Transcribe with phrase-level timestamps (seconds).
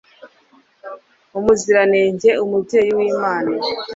[1.37, 3.53] umuziranenge umubyeyi w'imana